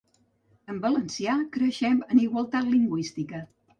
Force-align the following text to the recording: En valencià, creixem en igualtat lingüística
En 0.73 0.79
valencià, 0.85 1.35
creixem 1.57 2.01
en 2.15 2.23
igualtat 2.25 2.69
lingüística 2.73 3.45